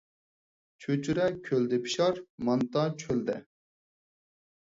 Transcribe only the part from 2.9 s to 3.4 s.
چۆلدە